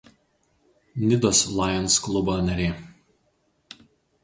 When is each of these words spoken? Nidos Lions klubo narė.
Nidos 1.09 1.41
Lions 1.59 1.99
klubo 2.07 2.39
narė. 2.49 2.73